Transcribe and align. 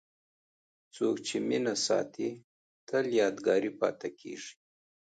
څوک 0.95 1.15
چې 1.27 1.35
مینه 1.47 1.73
ساتي، 1.85 2.29
تل 2.87 3.05
یادګاري 3.19 3.71
پاتې 3.79 4.09
کېږي. 4.19 4.53